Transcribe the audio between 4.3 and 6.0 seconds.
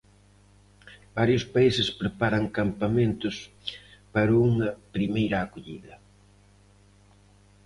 unha primeira acollida.